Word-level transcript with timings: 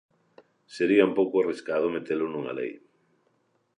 Sería 0.75 1.07
un 1.09 1.13
pouco 1.19 1.35
arriscado 1.37 1.93
metelo 1.95 2.25
nunha 2.27 2.53
lei. 2.59 2.73